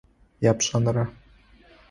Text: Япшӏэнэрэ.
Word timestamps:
Япшӏэнэрэ. 0.49 1.03